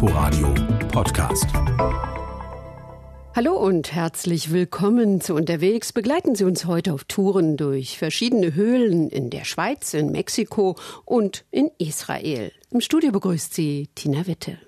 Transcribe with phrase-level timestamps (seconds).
[0.00, 0.54] Inforadio
[0.92, 1.46] Podcast.
[3.34, 5.92] Hallo und herzlich willkommen zu Unterwegs.
[5.92, 11.44] Begleiten Sie uns heute auf Touren durch verschiedene Höhlen in der Schweiz, in Mexiko und
[11.50, 12.52] in Israel.
[12.70, 14.58] Im Studio begrüßt Sie Tina Witte.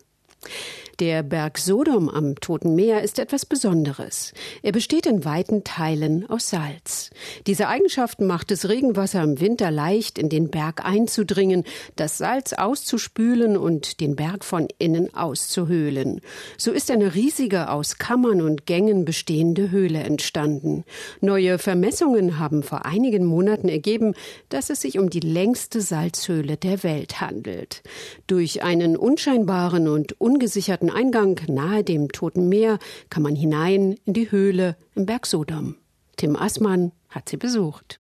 [1.00, 4.34] Der Berg Sodom am Toten Meer ist etwas Besonderes.
[4.62, 7.08] Er besteht in weiten Teilen aus Salz.
[7.46, 11.64] Diese Eigenschaft macht es Regenwasser im Winter leicht, in den Berg einzudringen,
[11.96, 16.20] das Salz auszuspülen und den Berg von innen auszuhöhlen.
[16.58, 20.84] So ist eine riesige, aus Kammern und Gängen bestehende Höhle entstanden.
[21.22, 24.12] Neue Vermessungen haben vor einigen Monaten ergeben,
[24.50, 27.82] dass es sich um die längste Salzhöhle der Welt handelt.
[28.26, 34.30] Durch einen unscheinbaren und ungesicherten Eingang nahe dem Toten Meer kann man hinein in die
[34.30, 35.76] Höhle im Berg Sodom.
[36.16, 38.00] Tim Assmann hat sie besucht.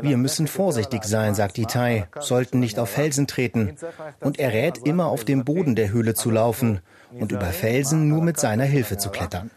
[0.00, 3.76] Wir müssen vorsichtig sein, sagt Itai, sollten nicht auf Felsen treten.
[4.20, 6.80] Und er rät immer auf dem Boden der Höhle zu laufen
[7.12, 9.50] und über Felsen nur mit seiner Hilfe zu klettern.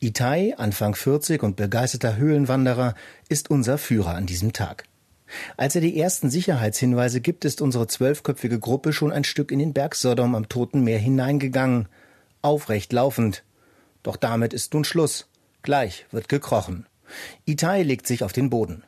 [0.00, 2.94] Itai, Anfang 40 und begeisterter Höhlenwanderer,
[3.28, 4.84] ist unser Führer an diesem Tag.
[5.56, 9.72] Als er die ersten Sicherheitshinweise gibt, ist unsere zwölfköpfige Gruppe schon ein Stück in den
[9.72, 11.88] Berg Sodom am Toten Meer hineingegangen,
[12.42, 13.44] aufrecht laufend.
[14.02, 15.28] Doch damit ist nun Schluss.
[15.62, 16.86] Gleich wird gekrochen.
[17.44, 18.82] Itai legt sich auf den Boden.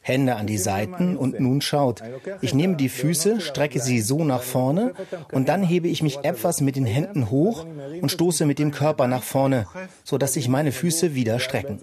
[0.00, 2.02] Hände an die Seiten und nun schaut.
[2.40, 4.94] Ich nehme die Füße, strecke sie so nach vorne
[5.32, 7.66] und dann hebe ich mich etwas mit den Händen hoch
[8.00, 9.66] und stoße mit dem Körper nach vorne,
[10.04, 11.78] sodass sich meine Füße wieder strecken.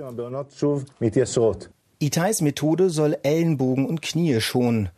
[1.99, 4.89] Itais Methode soll Ellenbogen und Knie schonen.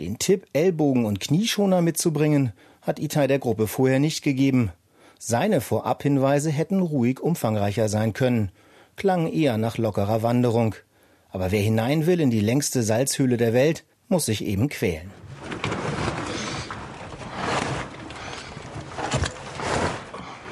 [0.00, 4.72] Den Tipp, Ellbogen und Knieschoner mitzubringen, hat Itai der Gruppe vorher nicht gegeben.
[5.20, 8.50] Seine Vorabhinweise hätten ruhig umfangreicher sein können,
[8.96, 10.74] klangen eher nach lockerer Wanderung.
[11.30, 15.10] Aber wer hinein will in die längste Salzhöhle der Welt, muss sich eben quälen.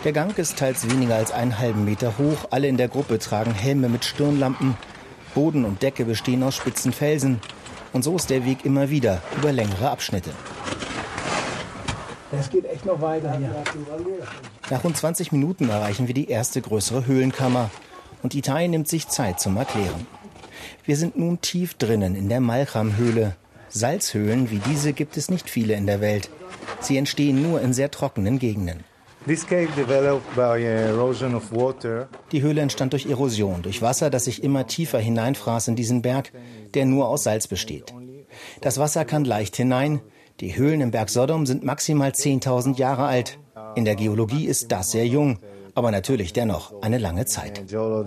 [0.05, 2.47] Der Gang ist teils weniger als einen halben Meter hoch.
[2.51, 4.77] Alle in der Gruppe tragen Helme mit Stirnlampen.
[5.35, 7.41] Boden und Decke bestehen aus spitzen Felsen.
[7.93, 10.31] Und so ist der Weg immer wieder über längere Abschnitte.
[12.33, 13.51] Es geht echt noch weiter hier.
[14.71, 17.71] Nach rund 20 Minuten erreichen wir die erste größere Höhlenkammer.
[18.23, 20.07] Und Itai nimmt sich Zeit zum Erklären.
[20.85, 23.35] Wir sind nun tief drinnen in der Malcham-Höhle.
[23.69, 26.31] Salzhöhlen wie diese gibt es nicht viele in der Welt.
[26.81, 28.85] Sie entstehen nur in sehr trockenen Gegenden.
[32.33, 36.33] Die Höhle entstand durch Erosion, durch Wasser, das sich immer tiefer hineinfraß in diesen Berg,
[36.73, 37.93] der nur aus Salz besteht.
[38.63, 40.01] Das Wasser kann leicht hinein.
[40.41, 43.39] Die Höhlen im Berg Sodom sind maximal 10.000 Jahre alt.
[43.75, 45.39] In der Geologie ist das sehr jung,
[45.75, 47.61] aber natürlich dennoch eine lange Zeit.
[47.71, 48.05] Uh,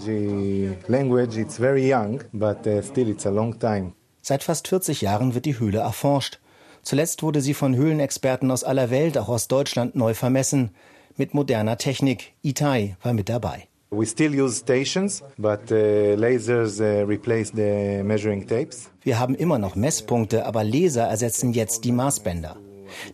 [4.21, 6.39] Seit fast 40 Jahren wird die Höhle erforscht.
[6.81, 10.71] Zuletzt wurde sie von Höhlenexperten aus aller Welt, auch aus Deutschland, neu vermessen
[11.17, 12.33] mit moderner Technik.
[12.41, 13.67] Itai war mit dabei.
[13.91, 18.89] We still use stations, but uh, lasers uh, replace the measuring tapes.
[19.03, 22.57] Wir haben immer noch Messpunkte, aber Laser ersetzen jetzt die Maßbänder.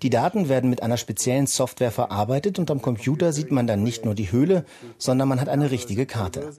[0.02, 4.06] Die Daten werden mit einer speziellen Software verarbeitet und am Computer sieht man dann nicht
[4.06, 4.66] nur die Höhle,
[4.98, 6.54] sondern man hat eine richtige Karte.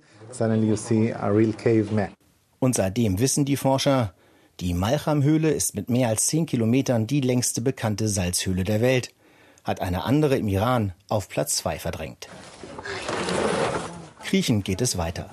[2.58, 4.14] Und seitdem wissen die Forscher,
[4.60, 9.14] die Malcham-Höhle ist mit mehr als 10 Kilometern die längste bekannte Salzhöhle der Welt
[9.64, 12.28] hat eine andere im Iran auf Platz 2 verdrängt.
[14.24, 15.30] Kriechend geht es weiter.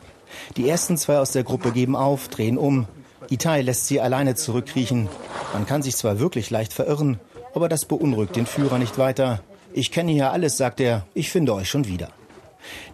[0.56, 2.88] Die ersten zwei aus der Gruppe geben auf, drehen um.
[3.30, 5.10] Itai lässt sie alleine zurückkriechen.
[5.54, 7.20] Man kann sich zwar wirklich leicht verirren,
[7.54, 9.42] aber das beunruhigt den Führer nicht weiter.
[9.74, 12.10] Ich kenne hier alles, sagt er, ich finde euch schon wieder.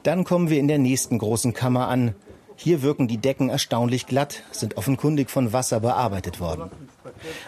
[0.04, 2.16] Dann kommen wir in der nächsten großen Kammer an.
[2.56, 6.70] Hier wirken die Decken erstaunlich glatt, sind offenkundig von Wasser bearbeitet worden.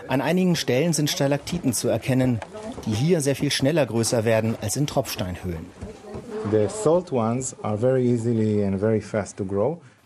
[0.07, 2.39] An einigen Stellen sind Stalaktiten zu erkennen,
[2.85, 5.65] die hier sehr viel schneller größer werden als in Tropfsteinhöhlen.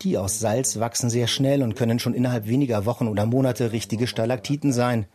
[0.02, 4.06] Die aus Salz wachsen sehr schnell und können schon innerhalb weniger Wochen oder Monate richtige
[4.06, 5.06] Stalaktiten sein.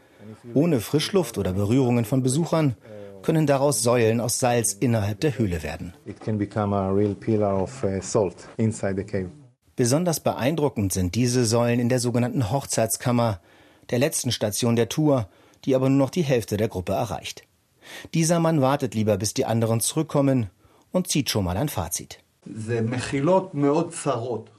[0.54, 2.76] Ohne Frischluft oder Berührungen von Besuchern
[3.24, 5.94] können daraus Säulen aus Salz innerhalb der Höhle werden.
[9.76, 13.42] Besonders beeindruckend sind diese Säulen in der sogenannten Hochzeitskammer,
[13.90, 15.28] der letzten Station der Tour,
[15.66, 17.44] die aber nur noch die Hälfte der Gruppe erreicht.
[18.14, 20.50] Dieser Mann wartet lieber, bis die anderen zurückkommen
[20.92, 22.20] und zieht schon mal ein Fazit.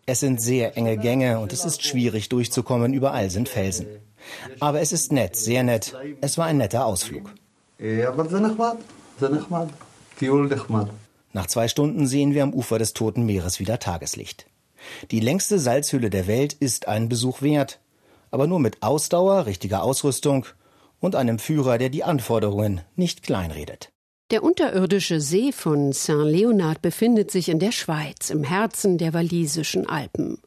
[0.07, 3.87] Es sind sehr enge Gänge und es ist schwierig durchzukommen, überall sind Felsen.
[4.59, 5.95] Aber es ist nett, sehr nett.
[6.21, 7.33] Es war ein netter Ausflug.
[11.33, 14.47] Nach zwei Stunden sehen wir am Ufer des Toten Meeres wieder Tageslicht.
[15.11, 17.79] Die längste Salzhöhle der Welt ist einen Besuch wert,
[18.31, 20.47] aber nur mit Ausdauer, richtiger Ausrüstung
[21.01, 23.91] und einem Führer, der die Anforderungen nicht kleinredet.
[24.33, 30.39] Der unterirdische See von Saint-Leonard befindet sich in der Schweiz, im Herzen der walisischen Alpen.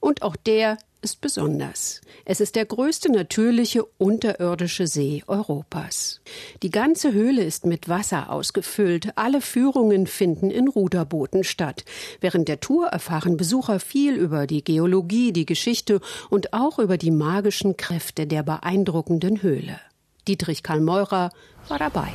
[0.00, 2.00] Und auch der ist besonders.
[2.24, 6.20] Es ist der größte natürliche unterirdische See Europas.
[6.62, 9.16] Die ganze Höhle ist mit Wasser ausgefüllt.
[9.16, 11.84] Alle Führungen finden in Ruderbooten statt.
[12.20, 16.00] Während der Tour erfahren Besucher viel über die Geologie, die Geschichte
[16.30, 19.80] und auch über die magischen Kräfte der beeindruckenden Höhle.
[20.28, 21.30] Dietrich Karl Meurer
[21.68, 22.08] war dabei.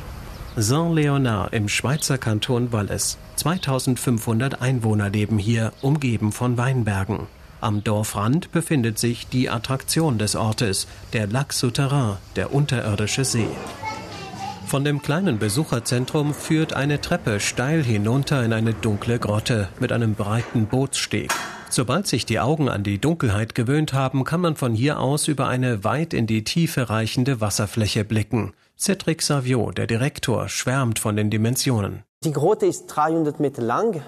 [0.56, 3.18] Saint-Léonard im Schweizer Kanton Wallis.
[3.36, 7.26] 2500 Einwohner leben hier, umgeben von Weinbergen.
[7.60, 13.48] Am Dorfrand befindet sich die Attraktion des Ortes, der Lac Souterrain, der unterirdische See.
[14.66, 20.14] Von dem kleinen Besucherzentrum führt eine Treppe steil hinunter in eine dunkle Grotte mit einem
[20.14, 21.32] breiten Bootssteg.
[21.70, 25.48] Sobald sich die Augen an die Dunkelheit gewöhnt haben, kann man von hier aus über
[25.48, 28.54] eine weit in die Tiefe reichende Wasserfläche blicken.
[28.78, 32.04] Cedric Savio, der Direktor, schwärmt von den Dimensionen.
[32.24, 34.02] Die Grotte ist 300 Meter lang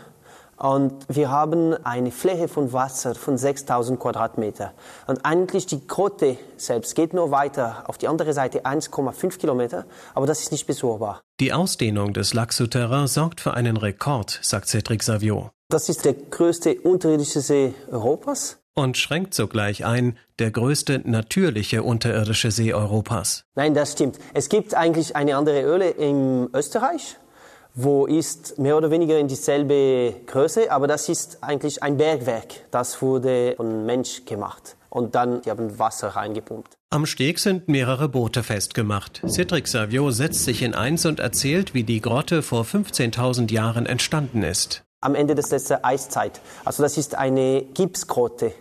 [0.61, 4.73] und wir haben eine Fläche von Wasser von 6000 Quadratmeter.
[5.07, 10.27] Und eigentlich die Grotte selbst geht nur weiter auf die andere Seite 1,5 Kilometer, aber
[10.27, 11.23] das ist nicht besuchbar.
[11.41, 15.51] Die Ausdehnung des Lac Souterrain sorgt für einen Rekord, sagt Cedric Savio.
[15.71, 18.59] Das ist der größte unterirdische See Europas.
[18.75, 23.45] Und schränkt sogleich ein, der größte natürliche unterirdische See Europas.
[23.55, 24.19] Nein, das stimmt.
[24.35, 27.17] Es gibt eigentlich eine andere Öle in Österreich
[27.75, 32.71] wo ist mehr oder weniger in dieselbe Größe, aber das ist eigentlich ein Bergwerk.
[32.71, 34.77] Das wurde von Mensch gemacht.
[34.89, 36.77] Und dann die haben Wasser reingepumpt.
[36.91, 39.23] Am Steg sind mehrere Boote festgemacht.
[39.25, 44.43] Cedric Savio setzt sich in eins und erzählt, wie die Grotte vor 15.000 Jahren entstanden
[44.43, 44.83] ist.
[45.01, 46.41] Am Ende des letzten Eiszeit.
[46.65, 48.53] Also das ist eine Gipsgrotte.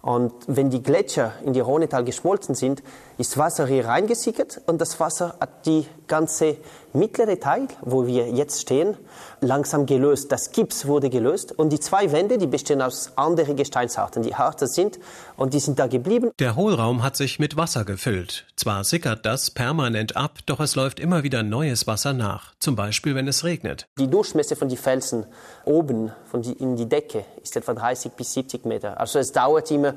[0.00, 2.82] Und wenn die Gletscher in die Rhonetal geschmolzen sind,
[3.18, 6.56] ist Wasser hier reingesickert und das Wasser hat die ganze
[6.92, 8.96] mittlere Teil, wo wir jetzt stehen,
[9.40, 10.30] langsam gelöst.
[10.30, 14.66] Das Gips wurde gelöst und die zwei Wände, die bestehen aus anderen Gesteinsarten, die harter
[14.66, 14.98] sind
[15.36, 16.30] und die sind da geblieben.
[16.38, 18.46] Der Hohlraum hat sich mit Wasser gefüllt.
[18.56, 22.54] Zwar sickert das permanent ab, doch es läuft immer wieder neues Wasser nach.
[22.58, 23.86] Zum Beispiel, wenn es regnet.
[23.98, 25.26] Die Durchmesser von den Felsen
[25.64, 29.00] oben von die, in die Decke ist etwa 30 bis 70 Meter.
[29.00, 29.94] Also es dauert immer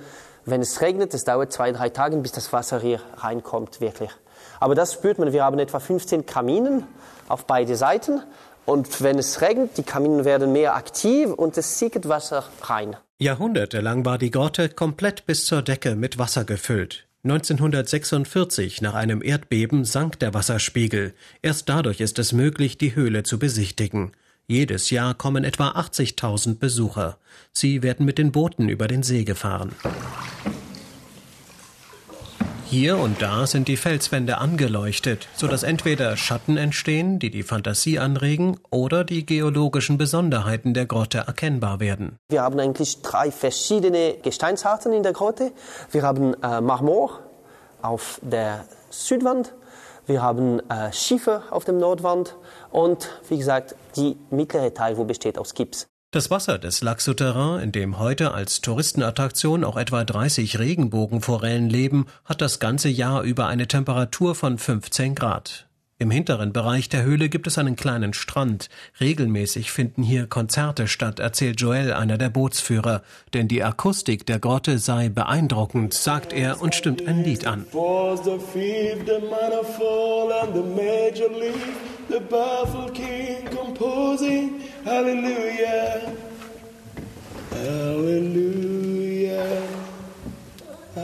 [0.47, 4.09] wenn es regnet, es dauert zwei, drei Tage, bis das Wasser hier reinkommt, wirklich.
[4.59, 5.33] Aber das spürt man.
[5.33, 6.83] Wir haben etwa 15 Kaminen
[7.27, 8.21] auf beide Seiten.
[8.65, 12.95] Und wenn es regnet, die Kaminen werden mehr aktiv und es sickert Wasser rein.
[13.19, 17.07] Jahrhundertelang war die Grotte komplett bis zur Decke mit Wasser gefüllt.
[17.23, 21.13] 1946, nach einem Erdbeben, sank der Wasserspiegel.
[21.41, 24.11] Erst dadurch ist es möglich, die Höhle zu besichtigen.
[24.49, 27.17] Jedes Jahr kommen etwa 80.000 Besucher.
[27.51, 29.75] Sie werden mit den Booten über den See gefahren.
[32.63, 37.99] Hier und da sind die Felswände angeleuchtet, so dass entweder Schatten entstehen, die die Fantasie
[37.99, 42.17] anregen, oder die geologischen Besonderheiten der Grotte erkennbar werden.
[42.29, 45.51] Wir haben eigentlich drei verschiedene Gesteinsarten in der Grotte.
[45.91, 47.19] Wir haben äh, Marmor
[47.81, 49.53] auf der Südwand,
[50.07, 52.35] wir haben äh, Schiefer auf dem Nordwand
[52.71, 55.87] und wie gesagt, die mittlere Teil, wo besteht aus Gips.
[56.11, 62.07] Das Wasser des Lac Souterrain, in dem heute als Touristenattraktion auch etwa 30 Regenbogenforellen leben,
[62.23, 65.66] hat das ganze Jahr über eine Temperatur von 15 Grad.
[65.99, 68.69] Im hinteren Bereich der Höhle gibt es einen kleinen Strand.
[69.01, 73.01] Regelmäßig finden hier Konzerte statt, erzählt Joel, einer der Bootsführer.
[73.33, 77.65] Denn die Akustik der Grotte sei beeindruckend, sagt er und stimmt ein Lied an.
[84.85, 86.01] Hallelujah.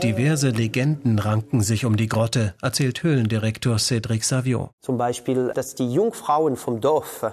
[0.03, 4.71] Diverse Legenden ranken sich um die Grotte, erzählt Höhlendirektor Cédric Savio.
[4.81, 7.25] Zum Beispiel, dass die Jungfrauen vom Dorf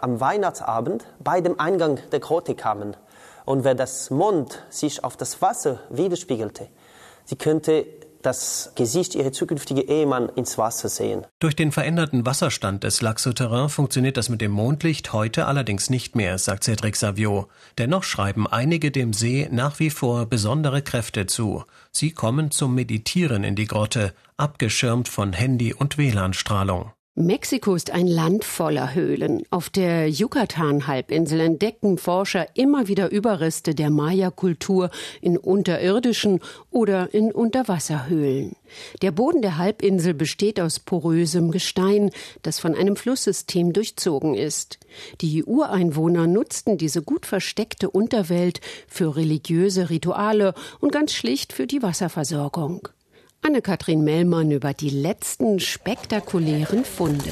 [0.00, 2.96] am Weihnachtsabend bei dem Eingang der Grotte kamen.
[3.44, 6.66] Und wenn das Mond sich auf das Wasser widerspiegelte,
[7.26, 7.86] sie könnte
[8.22, 11.26] das Gesicht ihrer zukünftigen Ehemann ins Wasser sehen.
[11.38, 16.16] Durch den veränderten Wasserstand des Lac Souterrain funktioniert das mit dem Mondlicht heute allerdings nicht
[16.16, 17.48] mehr, sagt Cedric Savio.
[17.78, 21.64] Dennoch schreiben einige dem See nach wie vor besondere Kräfte zu.
[21.92, 26.92] Sie kommen zum Meditieren in die Grotte, abgeschirmt von Handy- und WLAN-Strahlung.
[27.16, 29.42] Mexiko ist ein Land voller Höhlen.
[29.50, 34.90] Auf der Yucatan-Halbinsel entdecken Forscher immer wieder Überreste der Maya-Kultur
[35.20, 36.40] in unterirdischen
[36.70, 38.56] oder in Unterwasserhöhlen.
[39.02, 42.10] Der Boden der Halbinsel besteht aus porösem Gestein,
[42.42, 44.78] das von einem Flusssystem durchzogen ist.
[45.20, 51.82] Die Ureinwohner nutzten diese gut versteckte Unterwelt für religiöse Rituale und ganz schlicht für die
[51.82, 52.88] Wasserversorgung.
[53.42, 57.30] Anne-Kathrin Mellmann über die letzten spektakulären Funde.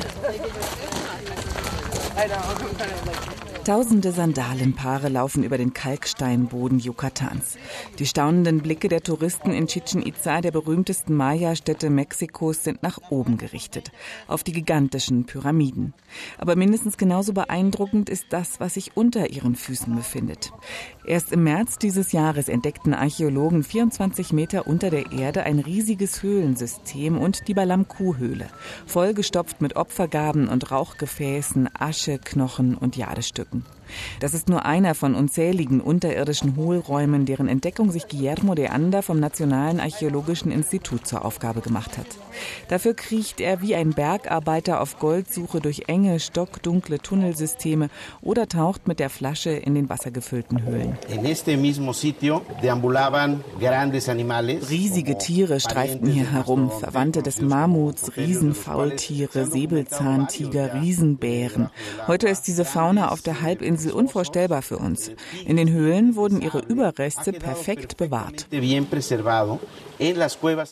[3.68, 7.58] Tausende Sandalenpaare laufen über den Kalksteinboden Yucatans.
[7.98, 13.36] Die staunenden Blicke der Touristen in Chichen Itza, der berühmtesten Maya-Stätte Mexikos, sind nach oben
[13.36, 13.92] gerichtet,
[14.26, 15.92] auf die gigantischen Pyramiden.
[16.38, 20.50] Aber mindestens genauso beeindruckend ist das, was sich unter ihren Füßen befindet.
[21.04, 27.18] Erst im März dieses Jahres entdeckten Archäologen 24 Meter unter der Erde ein riesiges Höhlensystem
[27.18, 28.46] und die Balamku-Höhle,
[28.86, 33.57] vollgestopft mit Opfergaben und Rauchgefäßen, Asche, Knochen und Jadestücken.
[33.60, 33.77] Garten.
[34.20, 39.18] Das ist nur einer von unzähligen unterirdischen Hohlräumen, deren Entdeckung sich Guillermo de Anda vom
[39.18, 42.06] Nationalen Archäologischen Institut zur Aufgabe gemacht hat.
[42.68, 47.88] Dafür kriecht er wie ein Bergarbeiter auf Goldsuche durch enge, stockdunkle Tunnelsysteme
[48.20, 50.98] oder taucht mit der Flasche in den wassergefüllten Höhlen.
[54.70, 61.70] Riesige Tiere streiften hier herum, Verwandte des Mammuts, Riesenfaultiere, Säbelzahntiger, Riesenbären.
[62.06, 65.10] Heute ist diese Fauna auf der Halbinsel unvorstellbar für uns.
[65.46, 68.46] In den Höhlen wurden ihre Überreste perfekt bewahrt.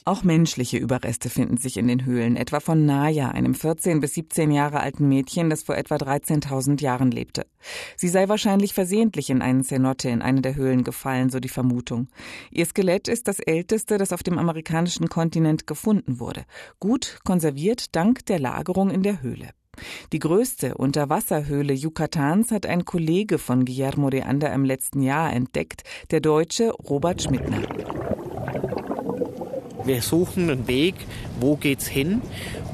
[0.04, 4.52] Auch menschliche Überreste finden sich in den Höhlen, etwa von Naya, einem 14 bis 17
[4.52, 7.46] Jahre alten Mädchen, das vor etwa 13.000 Jahren lebte.
[7.96, 12.08] Sie sei wahrscheinlich versehentlich in einen Cenote in eine der Höhlen gefallen, so die Vermutung.
[12.50, 16.44] Ihr Skelett ist das älteste, das auf dem amerikanischen Kontinent gefunden wurde,
[16.78, 19.50] gut konserviert dank der Lagerung in der Höhle.
[20.12, 25.82] Die größte Unterwasserhöhle Yucatans hat ein Kollege von Guillermo de Anda im letzten Jahr entdeckt,
[26.10, 27.62] der Deutsche Robert Schmidtner.
[29.84, 30.94] Wir suchen einen Weg,
[31.38, 32.20] wo geht's hin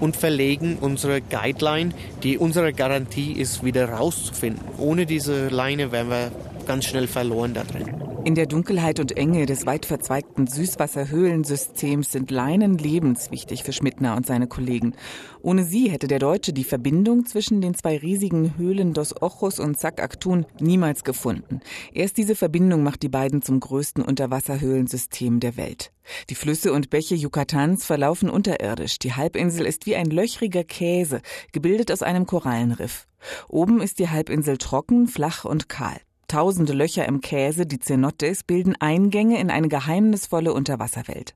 [0.00, 1.90] und verlegen unsere Guideline,
[2.22, 4.64] die unsere Garantie ist, wieder rauszufinden.
[4.78, 6.32] Ohne diese Leine wären wir
[6.66, 8.11] ganz schnell verloren da drin.
[8.24, 14.26] In der Dunkelheit und Enge des weit verzweigten Süßwasserhöhlensystems sind Leinen lebenswichtig für Schmidtner und
[14.26, 14.94] seine Kollegen.
[15.40, 19.76] Ohne sie hätte der Deutsche die Verbindung zwischen den zwei riesigen Höhlen Dos Ojos und
[19.76, 21.62] Sac-Actun niemals gefunden.
[21.92, 25.92] Erst diese Verbindung macht die beiden zum größten Unterwasserhöhlensystem der Welt.
[26.30, 29.00] Die Flüsse und Bäche Yucatans verlaufen unterirdisch.
[29.00, 33.08] Die Halbinsel ist wie ein löchriger Käse, gebildet aus einem Korallenriff.
[33.48, 35.98] Oben ist die Halbinsel trocken, flach und kahl.
[36.32, 41.34] Tausende Löcher im Käse, die Cenotes, bilden Eingänge in eine geheimnisvolle Unterwasserwelt.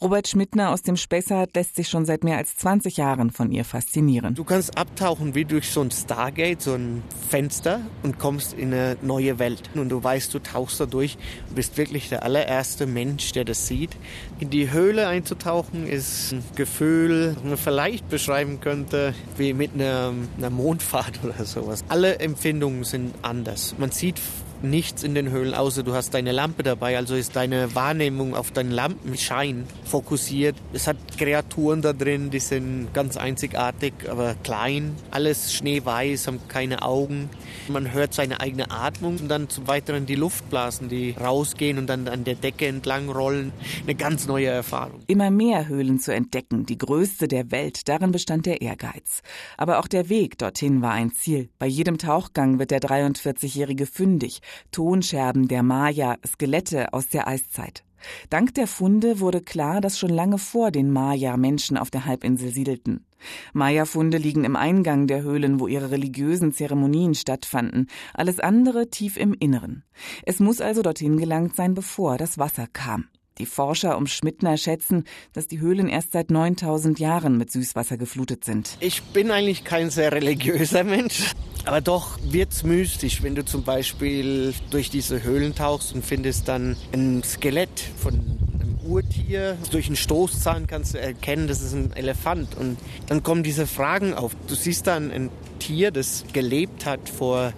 [0.00, 3.64] Robert Schmidtner aus dem Spessart lässt sich schon seit mehr als 20 Jahren von ihr
[3.64, 4.34] faszinieren.
[4.34, 8.96] Du kannst abtauchen wie durch so ein Stargate, so ein Fenster und kommst in eine
[9.02, 9.70] neue Welt.
[9.74, 11.16] Und du weißt, du tauchst da durch
[11.48, 13.96] und bist wirklich der allererste Mensch, der das sieht.
[14.40, 20.12] In die Höhle einzutauchen ist ein Gefühl, das man vielleicht beschreiben könnte, wie mit einer,
[20.36, 21.84] einer Mondfahrt oder sowas.
[21.88, 23.74] Alle Empfindungen sind anders.
[23.78, 24.20] Man sieht
[24.62, 26.96] nichts in den Höhlen, außer du hast deine Lampe dabei.
[26.96, 30.56] Also ist deine Wahrnehmung auf deinen Lampenschein fokussiert.
[30.72, 34.94] Es hat Kreaturen da drin, die sind ganz einzigartig, aber klein.
[35.10, 37.30] Alles schneeweiß, haben keine Augen.
[37.68, 42.08] Man hört seine eigene Atmung und dann zum Weiteren die Luftblasen, die rausgehen und dann
[42.08, 43.52] an der Decke entlang rollen.
[43.82, 45.00] Eine ganz neue Erfahrung.
[45.06, 49.22] Immer mehr Höhlen zu entdecken, die größte der Welt, darin bestand der Ehrgeiz.
[49.56, 51.50] Aber auch der Weg dorthin war ein Ziel.
[51.58, 54.40] Bei jedem Tauchgang wird der 43-Jährige fündig.
[54.70, 57.84] Tonscherben der Maya, Skelette aus der Eiszeit.
[58.30, 62.50] Dank der Funde wurde klar, dass schon lange vor den Maya Menschen auf der Halbinsel
[62.50, 63.06] siedelten.
[63.52, 69.34] Maya-Funde liegen im Eingang der Höhlen, wo ihre religiösen Zeremonien stattfanden, alles andere tief im
[69.34, 69.84] Inneren.
[70.24, 73.06] Es muss also dorthin gelangt sein, bevor das Wasser kam.
[73.38, 78.44] Die Forscher um Schmidtner schätzen, dass die Höhlen erst seit 9000 Jahren mit Süßwasser geflutet
[78.44, 78.76] sind.
[78.80, 81.32] Ich bin eigentlich kein sehr religiöser Mensch,
[81.64, 86.76] aber doch wird's mystisch, wenn du zum Beispiel durch diese Höhlen tauchst und findest dann
[86.92, 89.56] ein Skelett von einem Urtier.
[89.70, 92.56] Durch einen Stoßzahn kannst du erkennen, das ist ein Elefant.
[92.56, 94.32] Und dann kommen diese Fragen auf.
[94.48, 97.52] Du siehst dann ein Tier, das gelebt hat vor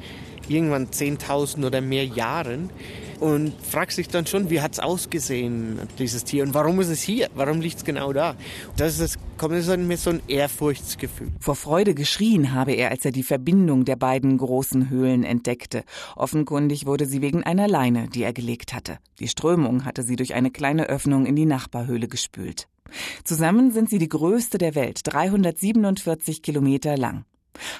[0.48, 2.70] irgendwann 10.000 oder mehr Jahren
[3.24, 7.30] und fragst dich dann schon, wie hat's ausgesehen, dieses Tier, und warum ist es hier?
[7.34, 8.36] Warum liegt's genau da?
[8.76, 11.28] Das ist, kommt so mit so ein Ehrfurchtsgefühl.
[11.40, 15.84] Vor Freude geschrien habe er, als er die Verbindung der beiden großen Höhlen entdeckte.
[16.16, 18.98] Offenkundig wurde sie wegen einer Leine, die er gelegt hatte.
[19.20, 22.68] Die Strömung hatte sie durch eine kleine Öffnung in die Nachbarhöhle gespült.
[23.24, 27.24] Zusammen sind sie die größte der Welt, 347 Kilometer lang.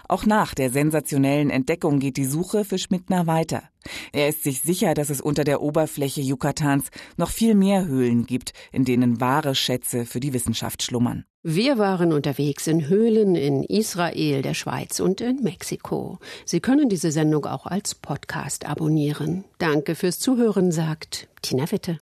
[0.09, 3.65] Auch nach der sensationellen Entdeckung geht die Suche für Schmidtner weiter.
[4.13, 8.53] Er ist sich sicher, dass es unter der Oberfläche Yucatans noch viel mehr Höhlen gibt,
[8.73, 11.25] in denen wahre Schätze für die Wissenschaft schlummern.
[11.47, 16.19] Wir waren unterwegs in Höhlen in Israel, der Schweiz und in Mexiko.
[16.47, 19.45] Sie können diese Sendung auch als Podcast abonnieren.
[19.59, 22.01] Danke fürs Zuhören, sagt Tina Witte.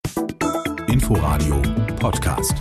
[0.87, 1.59] Inforadio
[1.99, 2.53] Podcast.